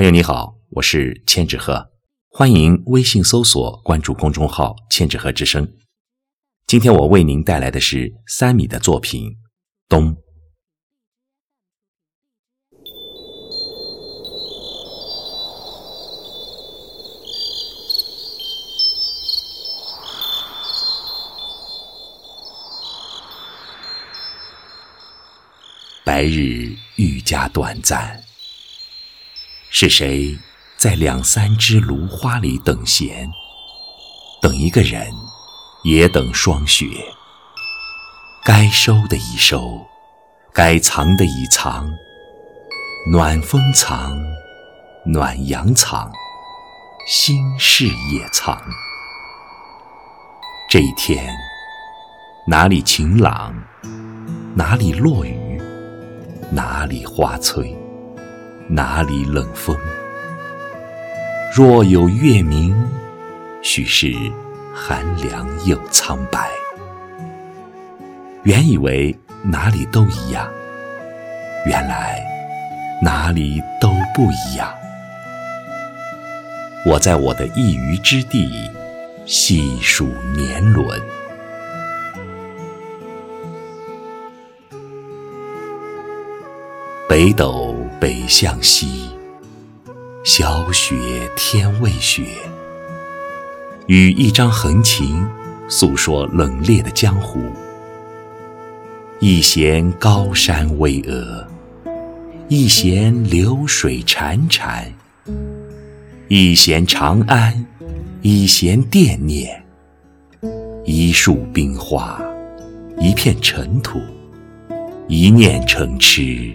[0.00, 1.90] 朋友你好，我是千纸鹤，
[2.30, 5.74] 欢迎微信搜索关注公众号“千纸鹤之声”。
[6.66, 9.32] 今天我为您带来的是三米的作品
[9.90, 10.16] 《冬》。
[26.02, 28.29] 白日愈加短暂。
[29.72, 30.36] 是谁
[30.76, 33.30] 在两三枝芦花里等闲？
[34.42, 35.08] 等一个人，
[35.84, 36.86] 也等霜雪。
[38.44, 39.86] 该收的已收，
[40.52, 41.88] 该藏的已藏。
[43.12, 44.20] 暖风藏，
[45.06, 46.10] 暖阳藏，
[47.06, 48.60] 心事也藏。
[50.68, 51.32] 这一天，
[52.48, 53.54] 哪里晴朗，
[54.56, 55.62] 哪里落雨，
[56.50, 57.79] 哪里花翠。
[58.72, 59.76] 哪里冷风？
[61.52, 62.72] 若有月明，
[63.62, 64.14] 许是
[64.72, 66.48] 寒凉又苍白。
[68.44, 70.48] 原以为哪里都一样，
[71.66, 72.22] 原来
[73.02, 74.72] 哪里都不一样。
[76.86, 78.70] 我在我的一隅之地
[79.26, 81.00] 细数年轮，
[87.08, 87.69] 北斗。
[88.00, 89.10] 北向西，
[90.24, 90.96] 小雪
[91.36, 92.24] 天未雪。
[93.88, 95.22] 与一张横琴，
[95.68, 97.38] 诉说冷冽的江湖。
[99.18, 101.44] 一弦高山巍峨，
[102.48, 104.86] 一弦流水潺潺。
[106.28, 107.66] 一弦长安，
[108.22, 109.62] 一弦惦念。
[110.86, 112.18] 一树冰花，
[112.98, 114.00] 一片尘土，
[115.06, 116.50] 一念成痴。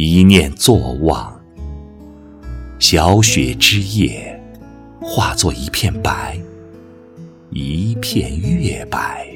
[0.00, 1.36] 一念坐望，
[2.78, 4.40] 小雪之夜，
[5.00, 6.40] 化作一片白，
[7.50, 9.26] 一片月白。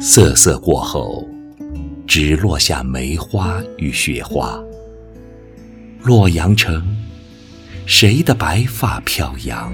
[0.00, 1.24] 瑟瑟过后，
[2.04, 4.60] 只落下梅花与雪花。
[6.02, 6.84] 洛阳城，
[7.86, 9.72] 谁的白发飘扬，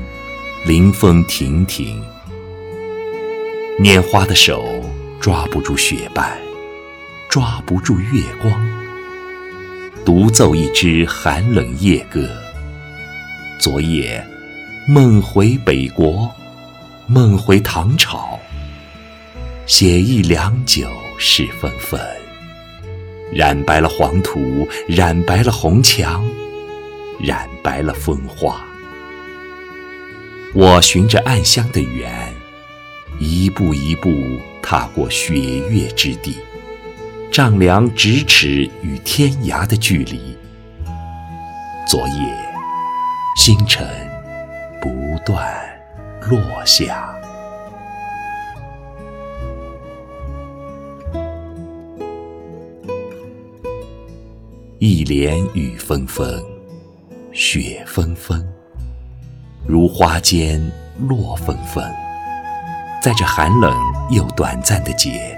[0.67, 2.03] 临风亭亭？
[3.79, 4.63] 拈花的手。
[5.21, 6.39] 抓不住雪瓣，
[7.29, 8.51] 抓不住月光，
[10.03, 12.27] 独奏一支寒冷夜歌。
[13.59, 14.27] 昨夜
[14.89, 16.35] 梦回北国，
[17.07, 18.41] 梦回唐朝，
[19.67, 20.89] 写意良久
[21.19, 22.01] 事纷纷，
[23.31, 26.27] 染白了黄土，染白了红墙，
[27.23, 28.65] 染白了风花。
[30.55, 32.40] 我循着暗香的缘。
[33.23, 34.11] 一步一步
[34.63, 35.35] 踏过雪
[35.69, 36.39] 月之地，
[37.31, 40.35] 丈量咫尺与天涯的距离。
[41.87, 42.35] 昨夜，
[43.37, 43.87] 星辰
[44.81, 45.55] 不断
[46.31, 47.15] 落下，
[54.79, 56.43] 一帘雨纷纷，
[57.33, 58.43] 雪纷纷，
[59.67, 60.59] 如花间
[61.07, 61.85] 落纷纷。
[63.01, 63.75] 在这寒冷
[64.11, 65.35] 又短暂的节，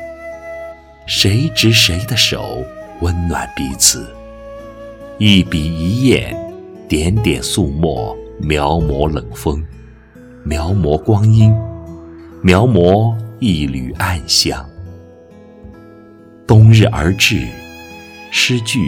[1.06, 2.61] 谁执谁的手，
[3.00, 4.12] 温暖彼此？
[5.19, 6.37] 一笔一砚，
[6.89, 9.65] 点点素墨，描摹冷风，
[10.43, 11.55] 描摹光阴，
[12.43, 14.69] 描摹一缕暗香。
[16.44, 17.47] 冬日而至，
[18.33, 18.81] 诗句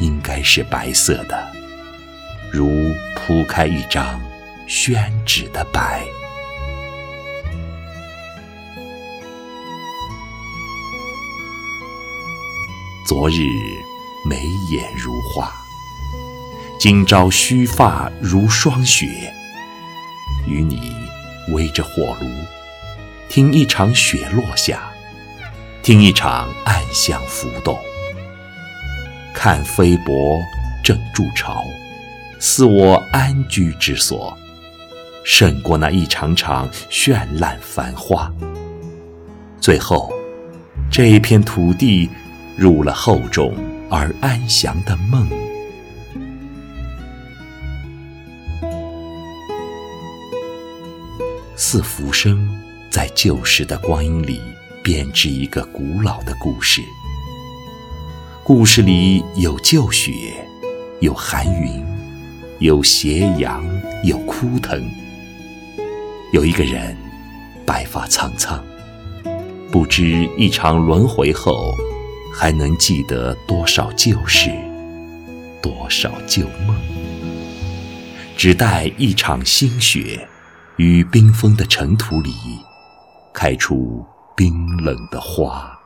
[0.00, 1.48] 应该是白色的，
[2.52, 2.68] 如
[3.16, 4.20] 铺开一张
[4.66, 6.02] 宣纸的白。
[13.08, 13.42] 昨日
[14.22, 14.36] 眉
[14.70, 15.50] 眼如画，
[16.78, 19.32] 今朝须发如霜雪。
[20.46, 20.92] 与你
[21.54, 22.26] 围着火炉，
[23.26, 24.90] 听一场雪落下，
[25.82, 27.78] 听一场暗香浮动。
[29.32, 30.38] 看飞薄
[30.84, 31.64] 正筑巢，
[32.38, 34.36] 似我安居之所，
[35.24, 38.30] 胜过那一场场绚烂繁花。
[39.62, 40.12] 最后，
[40.90, 42.06] 这一片土地。
[42.58, 43.54] 入了厚重
[43.88, 45.28] 而安详的梦，
[51.54, 52.48] 似浮生
[52.90, 54.40] 在旧时的光阴里
[54.82, 56.82] 编织一个古老的故事。
[58.42, 60.12] 故事里有旧雪，
[60.98, 61.86] 有寒云，
[62.58, 63.64] 有斜阳，
[64.02, 64.84] 有枯藤。
[66.32, 66.96] 有一个人，
[67.64, 68.60] 白发苍苍，
[69.70, 71.72] 不知一场轮回后。
[72.40, 74.48] 还能记得多少旧事，
[75.60, 76.78] 多少旧梦？
[78.36, 80.28] 只待一场新雪，
[80.76, 82.30] 于冰封的尘土里，
[83.34, 84.06] 开出
[84.36, 85.77] 冰冷的花。